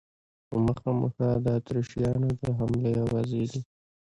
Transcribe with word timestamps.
په 0.47 0.55
مخه 0.65 0.89
مو 0.97 1.07
ښه، 1.15 1.27
د 1.45 1.47
اتریشیانو 1.57 2.29
د 2.41 2.43
حملې 2.57 2.91
آوازې 3.05 3.43
دي. 3.51 3.61